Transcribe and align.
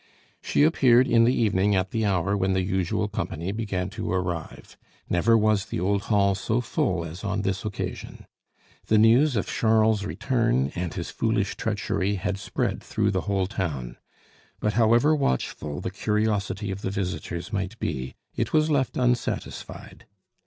She 0.41 0.63
appeared 0.63 1.07
in 1.07 1.25
the 1.25 1.35
evening 1.35 1.75
at 1.75 1.91
the 1.91 2.07
hour 2.07 2.35
when 2.35 2.53
the 2.53 2.63
usual 2.63 3.07
company 3.07 3.51
began 3.51 3.87
to 3.91 4.11
arrive. 4.11 4.75
Never 5.11 5.37
was 5.37 5.65
the 5.67 5.79
old 5.79 6.01
hall 6.05 6.33
so 6.33 6.59
full 6.59 7.05
as 7.05 7.23
on 7.23 7.43
this 7.43 7.63
occasion. 7.63 8.25
The 8.87 8.97
news 8.97 9.35
of 9.35 9.45
Charles's 9.45 10.03
return 10.07 10.71
and 10.73 10.91
his 10.91 11.11
foolish 11.11 11.55
treachery 11.55 12.15
had 12.15 12.39
spread 12.39 12.81
through 12.81 13.11
the 13.11 13.21
whole 13.29 13.45
town. 13.45 13.97
But 14.59 14.73
however 14.73 15.15
watchful 15.15 15.81
the 15.81 15.91
curiosity 15.91 16.71
of 16.71 16.81
the 16.81 16.89
visitors 16.89 17.53
might 17.53 17.77
be, 17.77 18.15
it 18.35 18.53
was 18.53 18.71
left 18.71 18.97
unsatisfied. 18.97 20.07